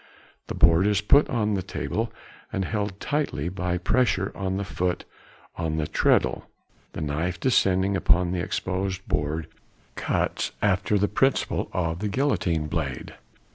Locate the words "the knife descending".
6.93-7.95